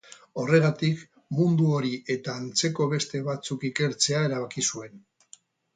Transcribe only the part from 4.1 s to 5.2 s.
erabaki zuen.